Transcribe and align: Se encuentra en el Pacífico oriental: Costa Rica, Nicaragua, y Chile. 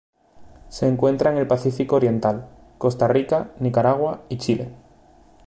Se 0.67 0.87
encuentra 0.87 1.29
en 1.29 1.37
el 1.37 1.45
Pacífico 1.45 1.97
oriental: 1.97 2.49
Costa 2.79 3.07
Rica, 3.07 3.51
Nicaragua, 3.59 4.23
y 4.29 4.39
Chile. 4.39 4.73